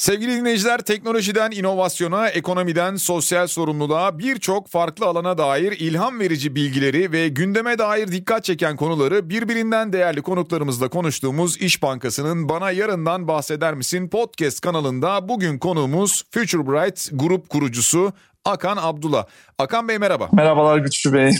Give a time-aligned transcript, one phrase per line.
[0.00, 7.28] Sevgili dinleyiciler teknolojiden inovasyona, ekonomiden sosyal sorumluluğa birçok farklı alana dair ilham verici bilgileri ve
[7.28, 14.08] gündeme dair dikkat çeken konuları birbirinden değerli konuklarımızla konuştuğumuz İş Bankası'nın Bana Yarından Bahseder Misin
[14.08, 18.12] podcast kanalında bugün konuğumuz Future Bright grup kurucusu
[18.44, 19.26] Akan Abdullah.
[19.58, 20.28] Akan Bey merhaba.
[20.32, 21.32] Merhabalar Güçlü Bey.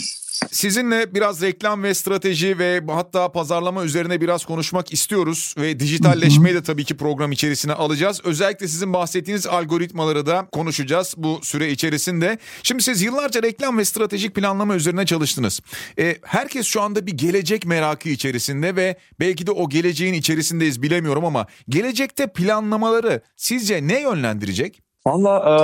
[0.51, 6.63] Sizinle biraz reklam ve strateji ve hatta pazarlama üzerine biraz konuşmak istiyoruz ve dijitalleşmeyi de
[6.63, 8.21] tabii ki program içerisine alacağız.
[8.23, 12.37] Özellikle sizin bahsettiğiniz algoritmaları da konuşacağız bu süre içerisinde.
[12.63, 15.61] Şimdi siz yıllarca reklam ve stratejik planlama üzerine çalıştınız.
[15.99, 21.25] E, herkes şu anda bir gelecek merakı içerisinde ve belki de o geleceğin içerisindeyiz bilemiyorum
[21.25, 24.90] ama gelecekte planlamaları sizce ne yönlendirecek?
[25.05, 25.55] Valla e,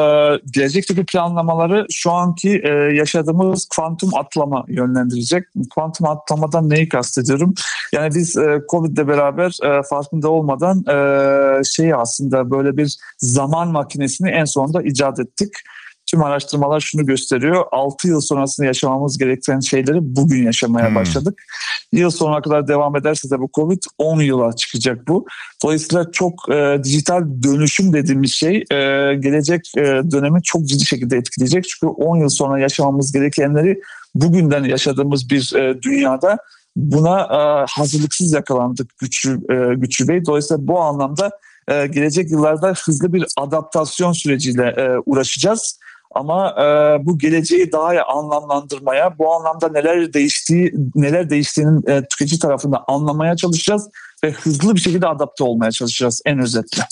[0.52, 5.44] gelecekteki planlamaları şu anki e, yaşadığımız kuantum atlama yönlendirecek.
[5.76, 7.54] Kuantum atlamadan neyi kastediyorum?
[7.92, 13.68] Yani biz e, Covid ile beraber e, farkında olmadan e, şey aslında böyle bir zaman
[13.72, 15.54] makinesini en sonunda icat ettik.
[16.08, 17.66] Tüm araştırmalar şunu gösteriyor.
[17.72, 20.96] 6 yıl sonrasında yaşamamız gereken şeyleri bugün yaşamaya hmm.
[20.96, 21.44] başladık.
[21.92, 25.26] Yıl sonuna kadar devam ederse de bu Covid 10 yıla çıkacak bu.
[25.64, 28.76] Dolayısıyla çok e, dijital dönüşüm dediğimiz şey e,
[29.16, 31.64] gelecek e, dönemi çok ciddi şekilde etkileyecek.
[31.70, 33.82] Çünkü 10 yıl sonra yaşamamız gerekenleri
[34.16, 36.38] bugünden yaşadığımız bir e, dünyada
[36.76, 40.26] buna e, hazırlıksız yakalandık güçlü, e, güçlü Bey.
[40.26, 41.32] Dolayısıyla bu anlamda
[41.68, 45.80] e, gelecek yıllarda hızlı bir adaptasyon süreciyle e, uğraşacağız.
[46.12, 46.66] Ama e,
[47.06, 53.90] bu geleceği daha anlamlandırmaya, bu anlamda neler değiştiği, neler değiştiğinin e, tüketici tarafında anlamaya çalışacağız
[54.24, 56.84] ve hızlı bir şekilde adapte olmaya çalışacağız en özetle.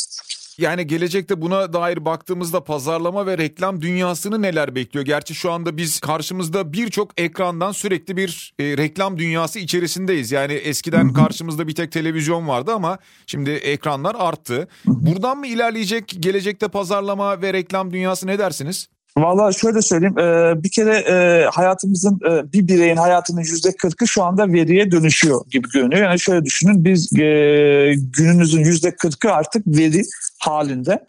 [0.58, 5.06] Yani gelecekte buna dair baktığımızda pazarlama ve reklam dünyasını neler bekliyor?
[5.06, 10.32] Gerçi şu anda biz karşımızda birçok ekrandan sürekli bir e, reklam dünyası içerisindeyiz.
[10.32, 14.68] Yani eskiden karşımızda bir tek televizyon vardı ama şimdi ekranlar arttı.
[14.86, 18.88] Buradan mı ilerleyecek gelecekte pazarlama ve reklam dünyası ne dersiniz?
[19.18, 24.24] Valla şöyle söyleyeyim e, bir kere e, hayatımızın e, bir bireyin hayatının yüzde kırkı şu
[24.24, 26.02] anda veriye dönüşüyor gibi görünüyor.
[26.02, 27.10] Yani şöyle düşünün biz
[28.18, 30.02] gününüzün yüzde kırkı artık veri
[30.40, 31.06] halinde.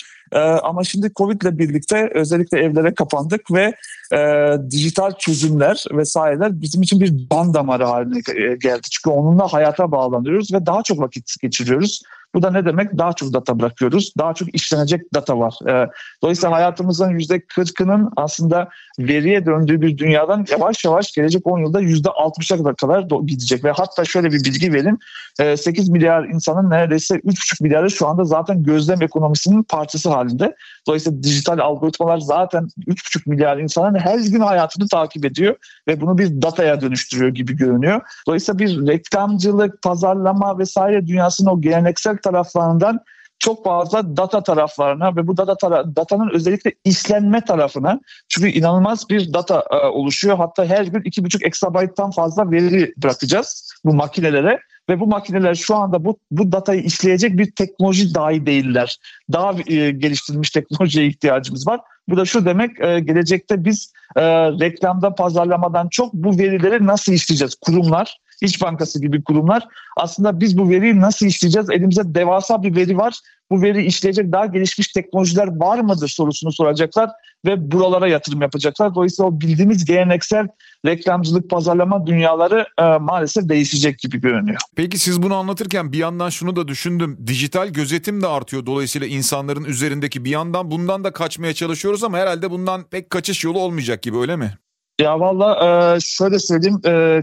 [0.62, 3.74] Ama şimdi Covid ile birlikte özellikle evlere kapandık ve
[4.12, 8.20] e, dijital çözümler vesaireler bizim için bir ban damarı haline
[8.56, 8.82] geldi.
[8.90, 12.02] Çünkü onunla hayata bağlanıyoruz ve daha çok vakit geçiriyoruz.
[12.36, 12.98] Bu da ne demek?
[12.98, 14.12] Daha çok data bırakıyoruz.
[14.18, 15.54] Daha çok işlenecek data var.
[15.68, 15.88] E,
[16.22, 23.02] dolayısıyla hayatımızın %40'ının aslında veriye döndüğü bir dünyadan yavaş yavaş gelecek 10 yılda %60'a kadar
[23.26, 23.64] gidecek.
[23.64, 24.98] Ve hatta şöyle bir bilgi vereyim.
[25.40, 30.56] E, 8 milyar insanın neredeyse 3,5 milyarı şu anda zaten gözlem ekonomisinin parçası halinde.
[30.88, 35.56] Dolayısıyla dijital algoritmalar zaten 3,5 milyar insanın her gün hayatını takip ediyor
[35.88, 38.00] ve bunu bir dataya dönüştürüyor gibi görünüyor.
[38.26, 43.00] Dolayısıyla bir reklamcılık, pazarlama vesaire dünyasının o geleneksel taraflarından
[43.38, 49.32] çok fazla data taraflarına ve bu data tara- datanın özellikle işlenme tarafına çünkü inanılmaz bir
[49.32, 50.36] data e, oluşuyor.
[50.36, 56.04] Hatta her gün 2,5 exabyte'tan fazla veri bırakacağız bu makinelere ve bu makineler şu anda
[56.04, 58.98] bu bu datayı işleyecek bir teknoloji dahi değiller.
[59.32, 61.80] Daha e, geliştirilmiş teknolojiye ihtiyacımız var.
[62.08, 67.54] Bu da şu demek e, gelecekte biz e, reklamda pazarlamadan çok bu verileri nasıl işleyeceğiz?
[67.54, 71.70] Kurumlar, İş Bankası gibi kurumlar aslında biz bu veriyi nasıl işleyeceğiz?
[71.70, 73.14] Elimizde devasa bir veri var.
[73.50, 77.10] Bu veri işleyecek daha gelişmiş teknolojiler var mıdır sorusunu soracaklar
[77.44, 78.94] ve buralara yatırım yapacaklar.
[78.94, 80.48] Dolayısıyla o bildiğimiz geleneksel
[80.86, 84.58] reklamcılık, pazarlama dünyaları e, maalesef değişecek gibi görünüyor.
[84.76, 87.18] Peki siz bunu anlatırken bir yandan şunu da düşündüm.
[87.26, 92.50] Dijital gözetim de artıyor dolayısıyla insanların üzerindeki bir yandan bundan da kaçmaya çalışıyoruz ama herhalde
[92.50, 94.58] bundan pek kaçış yolu olmayacak gibi öyle mi?
[95.00, 95.54] Ya valla
[95.96, 97.22] e, şöyle söyleyeyim e,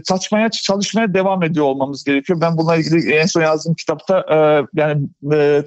[0.62, 2.40] çalışmaya devam ediyor olmamız gerekiyor.
[2.40, 5.08] Ben bununla ilgili en son yazdığım kitapta e, yani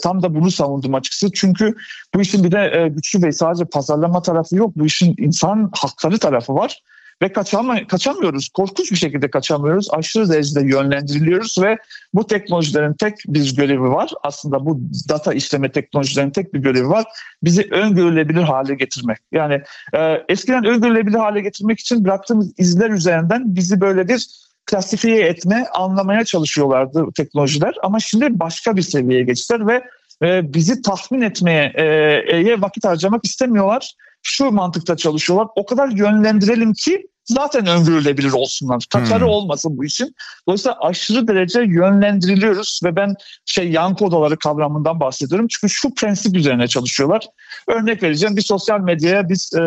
[0.03, 1.33] tam da bunu savundum açıkçası.
[1.33, 1.75] Çünkü
[2.15, 4.71] bu işin bir de güçlü ve sadece pazarlama tarafı yok.
[4.75, 6.83] Bu işin insan hakları tarafı var
[7.21, 8.49] ve kaçama, kaçamıyoruz.
[8.49, 9.87] Korkunç bir şekilde kaçamıyoruz.
[9.91, 11.77] Aşırı derecede yönlendiriliyoruz ve
[12.13, 14.11] bu teknolojilerin tek bir görevi var.
[14.23, 14.79] Aslında bu
[15.09, 17.05] data işleme teknolojilerin tek bir görevi var.
[17.43, 19.17] Bizi öngörülebilir hale getirmek.
[19.31, 19.61] Yani
[19.93, 24.27] e, eskiden öngörülebilir hale getirmek için bıraktığımız izler üzerinden bizi böyle bir
[24.65, 27.75] klasifiye etme, anlamaya çalışıyorlardı teknolojiler.
[27.83, 29.83] Ama şimdi başka bir seviyeye geçtiler ve
[30.23, 33.93] e, bizi tahmin etmeye e, vakit harcamak istemiyorlar
[34.27, 35.47] şu mantıkta çalışıyorlar.
[35.55, 38.83] O kadar yönlendirelim ki zaten öngörülebilir olsunlar.
[38.89, 39.29] Kaçarı hmm.
[39.29, 40.15] olmasın bu işin.
[40.47, 43.15] Dolayısıyla aşırı derece yönlendiriliyoruz ve ben
[43.45, 45.47] şey yankı odaları kavramından bahsediyorum.
[45.49, 47.27] Çünkü şu prensip üzerine çalışıyorlar.
[47.67, 49.61] Örnek vereceğim bir sosyal medyaya biz e,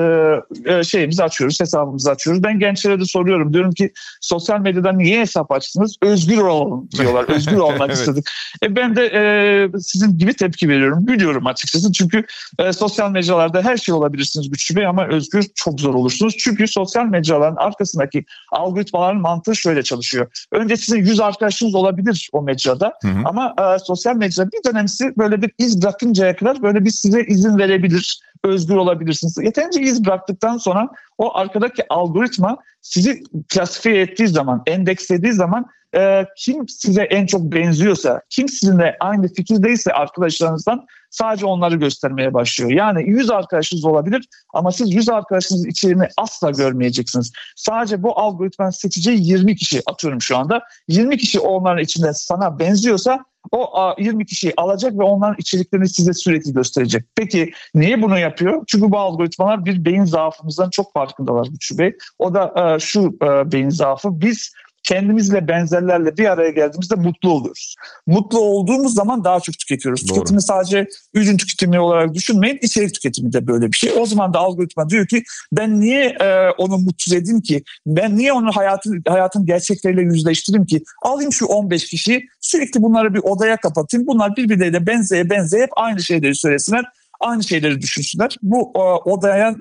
[0.64, 2.42] e, şeyimizi açıyoruz, hesabımızı açıyoruz.
[2.42, 3.52] Ben gençlere de soruyorum.
[3.52, 5.96] Diyorum ki sosyal medyadan niye hesap açtınız?
[6.02, 7.24] Özgür olalım diyorlar.
[7.28, 7.96] Özgür olmak evet.
[7.96, 8.24] istedik.
[8.62, 11.06] E, ben de e, sizin gibi tepki veriyorum.
[11.06, 11.92] Gülüyorum açıkçası.
[11.92, 12.24] Çünkü
[12.58, 16.34] e, sosyal mecralarda her şey olabilirsiniz Güçlü Bey ama özgür çok zor olursunuz.
[16.38, 17.04] Çünkü sosyal
[17.50, 20.46] mecraların arkasındaki algoritmaların mantığı şöyle çalışıyor.
[20.52, 23.22] Önce sizin yüz arkadaşınız olabilir o mecrada hı hı.
[23.24, 27.58] ama e, sosyal mecra bir dönemsi böyle bir iz bırakıncaya kadar böyle bir size izin
[27.58, 29.36] verebilir özgür olabilirsiniz.
[29.42, 30.88] Yeterince iz bıraktıktan sonra
[31.18, 35.66] o arkadaki algoritma sizi klasifiye ettiği zaman, endekslediği zaman
[35.96, 42.70] e, kim size en çok benziyorsa, kim sizinle aynı fikirdeyse arkadaşlarınızdan sadece onları göstermeye başlıyor.
[42.70, 47.32] Yani 100 arkadaşınız olabilir ama siz 100 arkadaşınızın içeriğini asla görmeyeceksiniz.
[47.56, 50.62] Sadece bu algoritmanın seçeceği 20 kişi atıyorum şu anda.
[50.88, 56.52] 20 kişi onların içinde sana benziyorsa o 20 kişiyi alacak ve onların içeriklerini size sürekli
[56.52, 57.04] gösterecek.
[57.14, 58.64] Peki niye bunu yapıyor?
[58.66, 61.96] Çünkü bu algoritmalar bir beyin zaafımızdan çok farkındalar Güçlü Bey.
[62.18, 64.20] O da e, şu e, beyin zaafı.
[64.20, 67.74] Biz kendimizle benzerlerle bir araya geldiğimizde mutlu oluyoruz.
[68.06, 70.08] Mutlu olduğumuz zaman daha çok tüketiyoruz.
[70.08, 70.14] Doğru.
[70.14, 72.58] Tüketimi sadece ürün tüketimi olarak düşünmeyin.
[72.62, 73.92] içerik tüketimi de böyle bir şey.
[73.98, 75.22] O zaman da algoritma diyor ki
[75.52, 77.62] ben niye e, onu mutsuz edeyim ki?
[77.86, 80.82] Ben niye onu hayatın hayatın gerçekleriyle yüzleştireyim ki?
[81.02, 84.06] Alayım şu 15 kişi sürekli bunları bir odaya kapatayım.
[84.06, 86.84] Bunlar birbirleriyle benzeye benzeye hep aynı şeyleri söylesinler
[87.20, 88.36] aynı şeyleri düşünsünler.
[88.42, 89.54] Bu e, odaya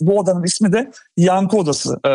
[0.00, 2.12] bu odanın ismi de yankı odası e,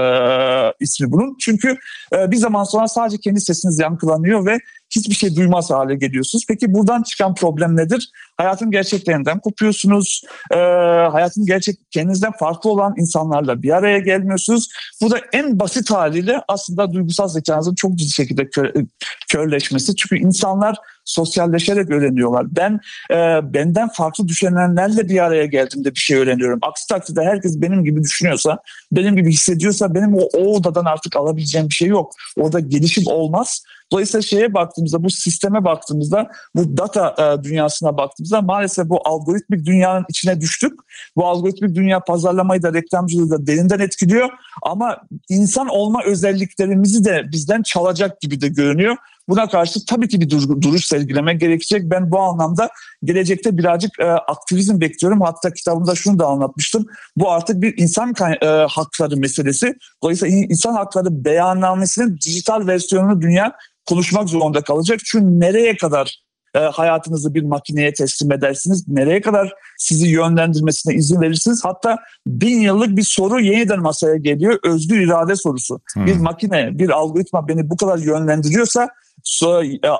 [0.79, 1.35] ismi bunun.
[1.39, 1.77] Çünkü
[2.13, 4.59] e, bir zaman sonra sadece kendi sesiniz yankılanıyor ve
[4.89, 6.45] hiçbir şey duymaz hale geliyorsunuz.
[6.47, 8.11] Peki buradan çıkan problem nedir?
[8.37, 10.21] Hayatın gerçeklerinden kopuyorsunuz.
[10.51, 10.57] E,
[11.11, 14.69] hayatın gerçek kendinizden farklı olan insanlarla bir araya gelmiyorsunuz.
[15.01, 18.73] Bu da en basit haliyle aslında duygusal zekanızın çok ciddi şekilde kör,
[19.29, 19.95] körleşmesi.
[19.95, 20.77] Çünkü insanlar
[21.07, 22.55] sosyalleşerek öğreniyorlar.
[22.55, 22.79] Ben
[23.11, 23.15] e,
[23.53, 26.59] benden farklı düşünenlerle bir araya geldiğimde bir şey öğreniyorum.
[26.61, 28.59] Aksi takdirde herkes benim gibi düşünüyorsa,
[28.91, 32.13] benim gibi hissediyorsa benim o, o odadan artık alabileceğim bir şey yok.
[32.37, 33.63] Orada gelişim olmaz.
[33.91, 40.05] Dolayısıyla şeye baktığımızda, bu sisteme baktığımızda, bu data e, dünyasına baktığımızda maalesef bu algoritmik dünyanın
[40.09, 40.73] içine düştük.
[41.15, 44.29] Bu algoritmik dünya pazarlamayı da reklamcılığı da derinden etkiliyor.
[44.63, 44.97] Ama
[45.29, 48.95] insan olma özelliklerimizi de bizden çalacak gibi de görünüyor.
[49.29, 50.29] Buna karşı tabii ki bir
[50.61, 51.83] duruş sergilemek gerekecek.
[51.83, 52.69] Ben bu anlamda
[53.03, 55.21] gelecekte birazcık e, aktivizm bekliyorum.
[55.21, 56.85] Hatta kitabımda şunu da anlatmıştım.
[57.17, 59.75] Bu artık bir insan e, hakları meselesi.
[60.03, 64.99] Dolayısıyla insan hakları beyannamesinin dijital versiyonunu dünya konuşmak zorunda kalacak.
[65.05, 66.21] Çünkü nereye kadar
[66.55, 68.87] e, hayatınızı bir makineye teslim edersiniz?
[68.87, 71.65] Nereye kadar sizi yönlendirmesine izin verirsiniz?
[71.65, 71.97] Hatta
[72.27, 74.59] bin yıllık bir soru yeniden masaya geliyor.
[74.63, 75.79] Özgür irade sorusu.
[75.93, 76.05] Hmm.
[76.05, 78.89] Bir makine, bir algoritma beni bu kadar yönlendiriyorsa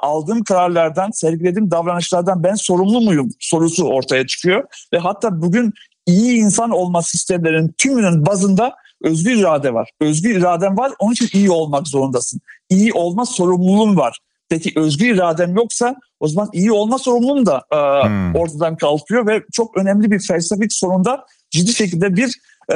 [0.01, 4.63] aldığım kararlardan, sergilediğim davranışlardan ben sorumlu muyum sorusu ortaya çıkıyor.
[4.94, 5.74] Ve hatta bugün
[6.06, 9.89] iyi insan olma sistemlerinin tümünün bazında özgür irade var.
[10.01, 12.41] Özgür iraden var onun için iyi olmak zorundasın.
[12.69, 14.19] İyi olma sorumluluğun var.
[14.50, 18.35] Peki özgür iradem yoksa o zaman iyi olma sorumluluğum da e, hmm.
[18.35, 22.39] ortadan kalkıyor ve çok önemli bir felsefik sorunda ciddi şekilde bir
[22.69, 22.75] e,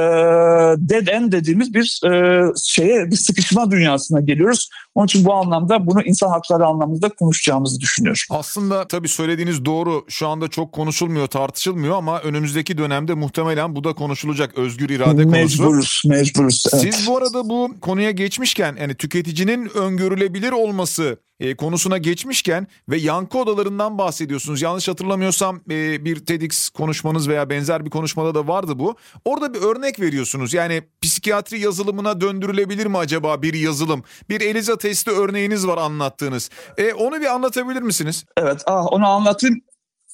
[0.89, 4.69] dead end dediğimiz bir e, şeye bir sıkışma dünyasına geliyoruz.
[4.95, 8.21] Onun için bu anlamda bunu insan hakları anlamında konuşacağımızı düşünüyorum.
[8.29, 10.05] Aslında tabii söylediğiniz doğru.
[10.07, 15.29] Şu anda çok konuşulmuyor, tartışılmıyor ama önümüzdeki dönemde muhtemelen bu da konuşulacak özgür irade konusu.
[15.31, 16.65] Mecburuz, mecburuz.
[16.73, 16.93] Evet.
[16.93, 23.37] Siz bu arada bu konuya geçmişken yani tüketicinin öngörülebilir olması e, konusuna geçmişken ve yankı
[23.37, 24.61] odalarından bahsediyorsunuz.
[24.61, 28.95] Yanlış hatırlamıyorsam e, bir TEDx konuşmanız veya benzer bir konuşmada da vardı bu.
[29.25, 30.53] Orada bir örnek veriyorsunuz.
[30.53, 34.03] Yani psikiyatri yazılımına döndürülebilir mi acaba bir yazılım?
[34.29, 36.49] Bir Eliza testi örneğiniz var anlattığınız.
[36.77, 38.25] E, onu bir anlatabilir misiniz?
[38.37, 39.61] Evet ah, onu anlatayım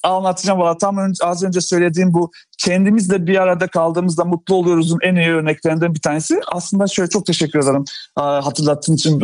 [0.02, 5.14] anlatacağım valla tam önce, az önce söylediğim bu kendimizle bir arada kaldığımızda mutlu oluyoruzun en
[5.14, 6.40] iyi örneklerinden bir tanesi.
[6.52, 7.84] Aslında şöyle çok teşekkür ederim
[8.16, 9.20] hatırlattığınız için,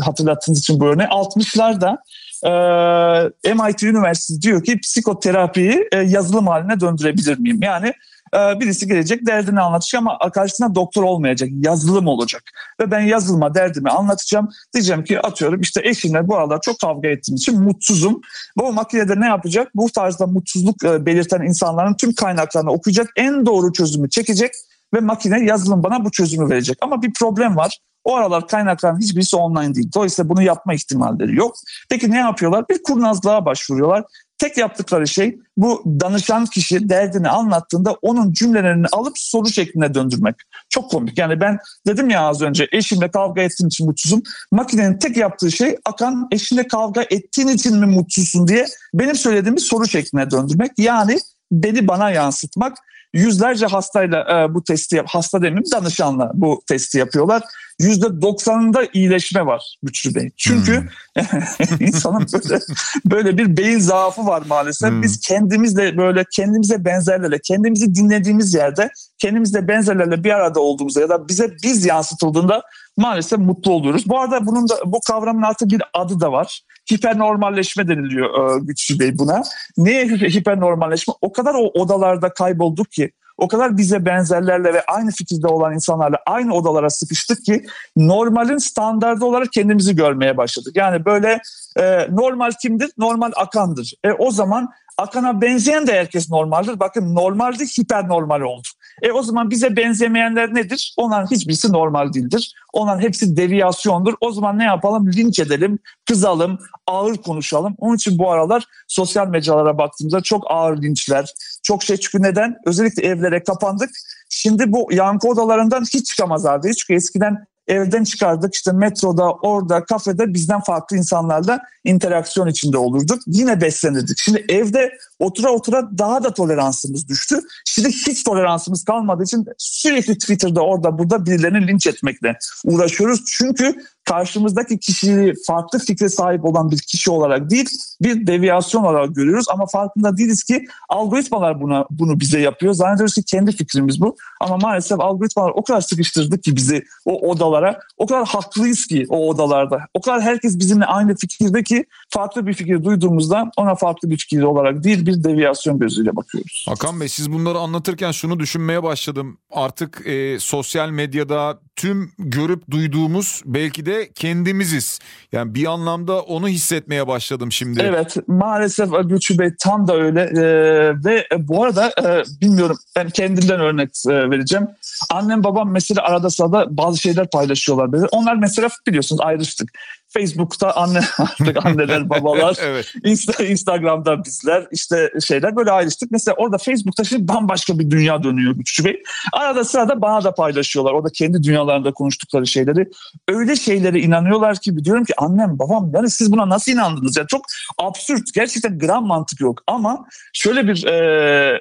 [0.00, 1.08] hatırlattığınız için bu örneği.
[1.08, 1.96] 60'larda
[2.44, 7.58] e, MIT Üniversitesi diyor ki psikoterapiyi e, yazılım haline döndürebilir miyim?
[7.62, 7.94] Yani
[8.34, 11.50] ee, birisi gelecek derdini anlatacak ama karşısında doktor olmayacak.
[11.52, 12.42] Yazılım olacak.
[12.80, 14.48] Ve ben yazılıma derdimi anlatacağım.
[14.74, 18.20] Diyeceğim ki atıyorum işte eşimle bu aralar çok kavga ettiğim için mutsuzum.
[18.56, 19.70] Bu makinede ne yapacak?
[19.74, 23.10] Bu tarzda mutsuzluk e, belirten insanların tüm kaynaklarını okuyacak.
[23.16, 24.52] En doğru çözümü çekecek
[24.94, 26.78] ve makine yazılım bana bu çözümü verecek.
[26.80, 27.78] Ama bir problem var.
[28.04, 29.88] O aralar kaynakların hiçbirisi online değil.
[29.94, 31.54] Dolayısıyla bunu yapma ihtimalleri yok.
[31.90, 32.68] Peki ne yapıyorlar?
[32.68, 34.04] Bir kurnazlığa başvuruyorlar
[34.42, 40.34] tek yaptıkları şey bu danışan kişi derdini anlattığında onun cümlelerini alıp soru şekline döndürmek.
[40.68, 41.18] Çok komik.
[41.18, 44.22] Yani ben dedim ya az önce eşimle kavga ettiğim için mutsuzum.
[44.52, 49.86] Makinenin tek yaptığı şey akan eşinle kavga ettiğin için mi mutsuzsun diye benim söylediğimi soru
[49.86, 50.70] şekline döndürmek.
[50.78, 51.18] Yani
[51.52, 52.78] beni bana yansıtmak.
[53.12, 57.42] Yüzlerce hastayla e, bu testi hasta demeyeyim danışanla bu testi yapıyorlar.
[57.80, 60.30] %90'ında iyileşme var Güçlü Bey.
[60.36, 60.88] Çünkü
[61.18, 61.80] hmm.
[61.86, 62.60] insanın böyle,
[63.04, 64.90] böyle bir beyin zaafı var maalesef.
[64.90, 65.02] Hmm.
[65.02, 71.28] Biz kendimizle böyle kendimize benzerlerle, kendimizi dinlediğimiz yerde kendimizle benzerlerle bir arada olduğumuzda ya da
[71.28, 72.62] bize biz yansıtıldığında
[72.96, 74.08] maalesef mutlu oluyoruz.
[74.08, 76.62] Bu arada bunun da bu kavramın artık bir adı da var.
[76.92, 79.42] Hipernormalleşme deniliyor e, Güçlü Bey buna.
[79.76, 81.14] Niye hipernormalleşme?
[81.20, 86.18] O kadar o odalarda kaybolduk ki o kadar bize benzerlerle ve aynı fikirde olan insanlarla
[86.26, 87.64] aynı odalara sıkıştık ki
[87.96, 90.76] normalin standardı olarak kendimizi görmeye başladık.
[90.76, 91.40] Yani böyle
[91.76, 92.90] e, normal kimdir?
[92.98, 93.92] Normal akandır.
[94.04, 94.68] E, o zaman
[94.98, 96.80] akana benzeyen de herkes normaldir.
[96.80, 98.68] Bakın normaldi hiper normal oldu.
[99.02, 100.94] E o zaman bize benzemeyenler nedir?
[100.96, 102.54] Onların hiçbirisi normal değildir.
[102.72, 104.14] Onların hepsi deviyasyondur.
[104.20, 105.12] O zaman ne yapalım?
[105.12, 107.74] Linç edelim, kızalım, ağır konuşalım.
[107.78, 112.56] Onun için bu aralar sosyal mecralara baktığımızda çok ağır linçler, çok şey çünkü neden?
[112.66, 113.90] Özellikle evlere kapandık.
[114.30, 116.76] Şimdi bu yankı odalarından hiç çıkamaz haldeyız.
[116.76, 123.20] Çünkü eskiden evden çıkardık işte metroda orada kafede bizden farklı insanlarla interaksiyon içinde olurduk.
[123.26, 124.18] Yine beslenirdik.
[124.18, 127.40] Şimdi evde otura otura daha da toleransımız düştü.
[127.64, 133.24] Şimdi hiç toleransımız kalmadığı için sürekli Twitter'da orada burada birilerini linç etmekle uğraşıyoruz.
[133.26, 133.74] Çünkü
[134.04, 137.68] karşımızdaki kişiyi farklı fikre sahip olan bir kişi olarak değil
[138.02, 142.74] bir deviyasyon olarak görüyoruz ama farkında değiliz ki algoritmalar buna bunu bize yapıyor.
[142.74, 147.78] Zannediyoruz ki kendi fikrimiz bu ama maalesef algoritmalar o kadar sıkıştırdı ki bizi o odalara.
[147.96, 149.80] O kadar haklıyız ki o odalarda.
[149.94, 154.42] O kadar herkes bizimle aynı fikirde ki farklı bir fikir duyduğumuzda ona farklı bir fikir
[154.42, 156.64] olarak değil bir deviyasyon gözüyle bakıyoruz.
[156.68, 159.38] Hakan Bey siz bunları anlatırken şunu düşünmeye başladım.
[159.50, 164.98] Artık e, sosyal medyada tüm görüp duyduğumuz belki de kendimiziz.
[165.32, 167.82] Yani bir anlamda onu hissetmeye başladım şimdi.
[167.82, 173.60] Evet maalesef Gülçü Bey tam da öyle ee, ve bu arada e, bilmiyorum ben kendimden
[173.60, 174.66] örnek e, vereceğim.
[175.10, 178.08] Annem babam mesela arada sırada bazı şeyler paylaşıyorlar.
[178.12, 179.70] Onlar mesela biliyorsunuz ayrıştık.
[180.12, 182.94] Facebook'ta anne artık anneler babalar evet.
[183.04, 186.10] Insta, Instagram'da bizler işte şeyler böyle ayrıştık.
[186.10, 189.02] Mesela orada Facebook'ta şimdi bambaşka bir dünya dönüyor Güçlü Bey.
[189.32, 190.92] Arada sırada bana da paylaşıyorlar.
[190.92, 192.88] Orada kendi dünyalarında konuştukları şeyleri.
[193.28, 197.16] Öyle şeylere inanıyorlar ki diyorum ki annem babam yani siz buna nasıl inandınız?
[197.16, 197.44] Yani çok
[197.78, 198.34] absürt.
[198.34, 199.62] Gerçekten gram mantık yok.
[199.66, 200.94] Ama şöyle bir e,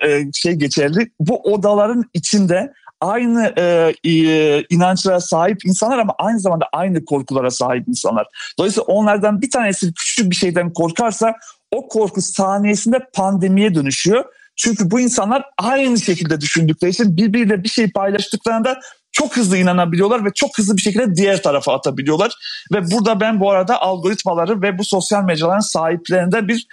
[0.08, 1.12] e, şey geçerli.
[1.20, 7.88] Bu odaların içinde aynı e, e, inançlara sahip insanlar ama aynı zamanda aynı korkulara sahip
[7.88, 8.28] insanlar.
[8.60, 11.36] Dolayısıyla onlardan bir tanesi küçük bir şeyden korkarsa
[11.72, 14.26] o korku saniyesinde pandemiye dönüşüyor.
[14.56, 18.80] Çünkü bu insanlar aynı şekilde düşündükleri için birbiriyle bir şey paylaştıklarında
[19.12, 22.34] çok hızlı inanabiliyorlar ve çok hızlı bir şekilde diğer tarafa atabiliyorlar.
[22.74, 26.68] Ve burada ben bu arada algoritmaları ve bu sosyal mecraların sahiplerinde bir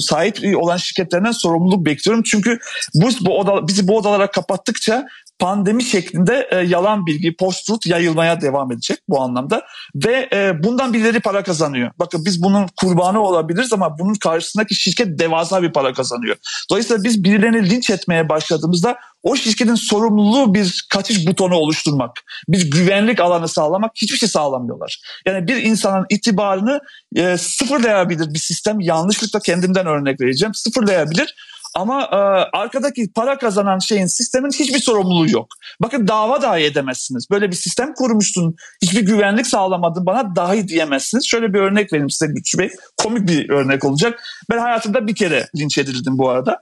[0.00, 2.22] sahip olan şirketlerinden sorumluluk bekliyorum.
[2.22, 2.58] Çünkü
[2.94, 5.06] bu, bu oda, bizi bu odalara kapattıkça
[5.40, 9.62] pandemi şeklinde e, yalan bilgi, post-truth yayılmaya devam edecek bu anlamda.
[9.94, 11.90] Ve e, bundan birileri para kazanıyor.
[11.98, 16.36] Bakın biz bunun kurbanı olabiliriz ama bunun karşısındaki şirket devasa bir para kazanıyor.
[16.70, 22.10] Dolayısıyla biz birilerini linç etmeye başladığımızda o şirketin sorumluluğu bir kaçış butonu oluşturmak,
[22.48, 25.00] bir güvenlik alanı sağlamak hiçbir şey sağlamıyorlar.
[25.26, 26.80] Yani bir insanın itibarını
[27.16, 28.80] e, sıfırlayabilir bir sistem.
[28.80, 30.54] Yanlışlıkla kendimden örnek vereceğim.
[30.54, 31.34] Sıfırlayabilir
[31.74, 32.16] ama e,
[32.58, 35.46] arkadaki para kazanan şeyin sistemin hiçbir sorumluluğu yok.
[35.80, 37.30] Bakın dava dahi edemezsiniz.
[37.30, 38.56] Böyle bir sistem kurmuşsun.
[38.82, 41.26] Hiçbir güvenlik sağlamadın bana dahi diyemezsiniz.
[41.26, 42.70] Şöyle bir örnek vereyim size Güçlü Bey.
[42.96, 44.22] Komik bir örnek olacak.
[44.50, 46.60] Ben hayatımda bir kere linç edildim bu arada.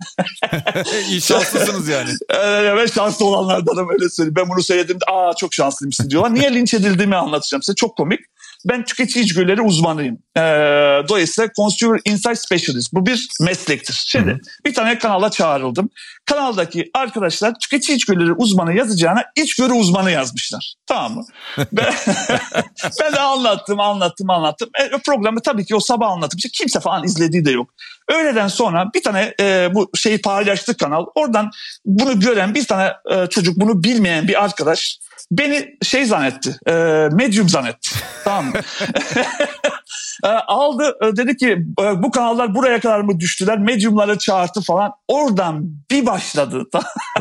[1.10, 2.10] İyi şanslısınız yani.
[2.38, 4.36] Evet ben şanslı olanlardanım öyle söyleyeyim.
[4.36, 6.34] Ben bunu söylediğimde aa çok şanslıymışsın diyorlar.
[6.34, 7.74] Niye linç edildiğimi anlatacağım size.
[7.74, 8.20] Çok komik.
[8.64, 10.18] Ben tüketici içgörüleri uzmanıyım.
[10.38, 12.92] Ee, dolayısıyla Consumer Insight Specialist.
[12.92, 14.04] Bu bir meslektir.
[14.06, 14.38] Şimdi Hı-hı.
[14.66, 15.90] bir tane kanala çağrıldım.
[16.24, 20.74] Kanaldaki arkadaşlar tüketici içgörüleri uzmanı yazacağına içgörü uzmanı yazmışlar.
[20.86, 21.24] Tamam mı?
[21.72, 21.94] ben,
[23.00, 24.70] ben de anlattım, anlattım, anlattım.
[24.80, 26.36] E, programı tabii ki o sabah anlattım.
[26.38, 27.70] İşte kimse falan izlediği de yok.
[28.10, 31.06] Öğleden sonra bir tane e, bu şeyi paylaştık kanal.
[31.14, 31.50] Oradan
[31.84, 34.98] bunu gören bir tane e, çocuk, bunu bilmeyen bir arkadaş
[35.30, 36.72] beni şey zannetti, e,
[37.12, 37.90] medium zannetti.
[38.24, 38.52] tamam mı?
[40.24, 43.58] e, aldı e, dedi ki e, bu kanallar buraya kadar mı düştüler?
[43.58, 44.92] Mediumları çağırdı falan.
[45.08, 46.64] Oradan bir başladı.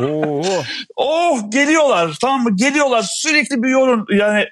[0.96, 2.56] oh geliyorlar tamam mı?
[2.56, 4.06] Geliyorlar sürekli bir yorum.
[4.10, 4.44] Yani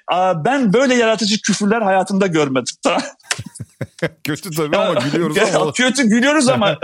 [0.45, 2.75] ben böyle yaratıcı küfürler hayatımda görmedim.
[4.25, 5.73] kötü tabii ama gülüyoruz ama.
[5.73, 6.79] kötü gülüyoruz ama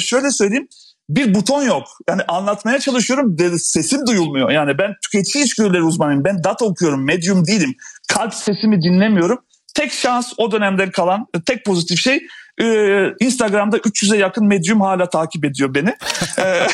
[0.00, 0.68] şöyle söyleyeyim
[1.08, 1.84] bir buton yok.
[2.08, 4.50] Yani anlatmaya çalışıyorum sesim duyulmuyor.
[4.50, 6.24] Yani ben tüketici içgörüleri uzmanıyım.
[6.24, 7.74] Ben data okuyorum, medium değilim.
[8.08, 9.38] Kalp sesimi dinlemiyorum.
[9.74, 12.26] Tek şans o dönemden kalan tek pozitif şey
[12.60, 15.94] e, Instagram'da 300'e yakın medyum hala takip ediyor beni.
[16.38, 16.44] E,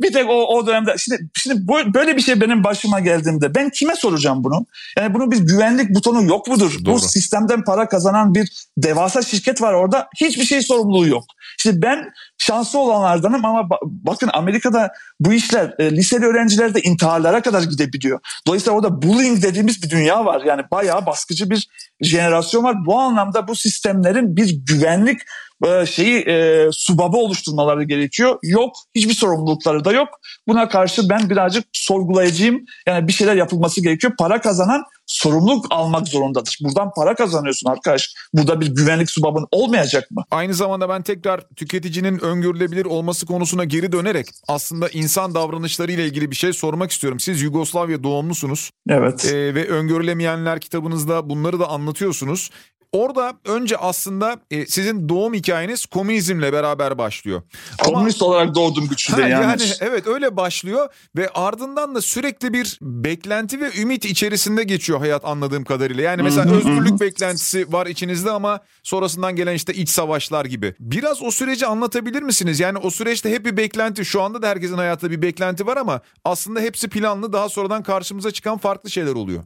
[0.00, 3.96] bir tek o, o dönemde şimdi, şimdi böyle bir şey benim başıma geldiğimde ben kime
[3.96, 4.66] soracağım bunu?
[4.98, 6.84] Yani bunun bir güvenlik butonu yok mudur?
[6.84, 6.94] Doğru.
[6.94, 10.08] Bu sistemden para kazanan bir devasa şirket var orada.
[10.20, 11.24] Hiçbir şey sorumluluğu yok.
[11.58, 18.20] İşte ben şanslı olanlardanım ama bakın Amerika'da bu işler e, liseli öğrencilerde intiharlara kadar gidebiliyor.
[18.46, 20.42] Dolayısıyla orada bullying dediğimiz bir dünya var.
[20.44, 21.68] Yani bayağı baskıcı bir
[22.00, 22.86] jenerasyon var.
[22.88, 25.20] Bu anlamda bu sistemlerin bir güvenlik
[25.66, 28.38] e, şeyi e, subabı oluşturmaları gerekiyor.
[28.42, 30.08] Yok, hiçbir sorumlulukları da yok.
[30.48, 32.64] Buna karşı ben birazcık sorgulayacağım.
[32.86, 34.12] Yani bir şeyler yapılması gerekiyor.
[34.18, 36.58] Para kazanan sorumluluk almak zorundadır.
[36.64, 38.14] Buradan para kazanıyorsun arkadaş.
[38.34, 40.24] Burada bir güvenlik subabın olmayacak mı?
[40.30, 46.30] Aynı zamanda ben tekrar tüketicinin öngörülebilir olması konusuna geri dönerek aslında insan davranışları ile ilgili
[46.30, 47.20] bir şey sormak istiyorum.
[47.20, 48.70] Siz Yugoslavya doğumlusunuz.
[48.88, 49.24] Evet.
[49.24, 52.50] Ee, ve öngörülemeyenler kitabınızda bunları da anlatıyorsunuz.
[52.92, 57.42] Orada önce aslında e, sizin doğum hikayeniz komünizmle beraber başlıyor.
[57.84, 59.32] Komünist Ama, olarak doğdum güçlüde yani.
[59.32, 65.24] Yani evet öyle başlıyor ve ardından da sürekli bir beklenti ve ümit içerisinde geçiyor hayat
[65.24, 66.02] anladığım kadarıyla.
[66.02, 70.74] Yani mesela özgürlük beklentisi var içinizde ama sonrasından gelen işte iç savaşlar gibi.
[70.80, 72.60] Biraz o süreci anlatabilir misiniz?
[72.60, 76.00] Yani o süreçte hep bir beklenti şu anda da herkesin hayatında bir beklenti var ama
[76.24, 79.44] aslında hepsi planlı daha sonradan karşımıza çıkan farklı şeyler oluyor.